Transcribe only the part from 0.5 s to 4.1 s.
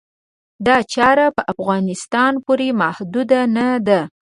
دا چاره په افغانستان پورې محدوده نه ده.